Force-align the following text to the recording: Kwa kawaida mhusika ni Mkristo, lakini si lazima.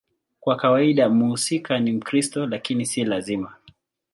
Kwa 0.39 0.55
kawaida 0.55 1.09
mhusika 1.09 1.79
ni 1.79 1.91
Mkristo, 1.91 2.45
lakini 2.45 2.85
si 2.85 3.03
lazima. 3.05 3.55